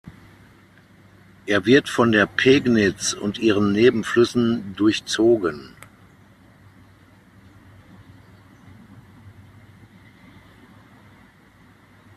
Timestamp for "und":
3.13-3.37